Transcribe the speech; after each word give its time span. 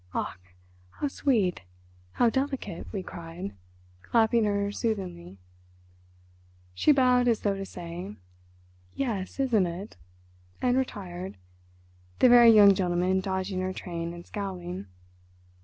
"Ach, 0.15 0.35
how 0.93 1.07
sweet, 1.07 1.61
how 2.13 2.27
delicate," 2.31 2.87
we 2.91 3.03
cried, 3.03 3.53
clapping 4.01 4.45
her 4.45 4.71
soothingly. 4.71 5.37
She 6.73 6.91
bowed 6.91 7.27
as 7.27 7.41
though 7.41 7.53
to 7.55 7.67
say, 7.67 8.15
"Yes, 8.95 9.39
isn't 9.39 9.67
it?" 9.67 9.97
and 10.59 10.75
retired, 10.75 11.37
the 12.17 12.29
very 12.29 12.49
young 12.49 12.73
gentleman 12.73 13.19
dodging 13.19 13.61
her 13.61 13.73
train 13.73 14.11
and 14.11 14.25
scowling. 14.25 14.87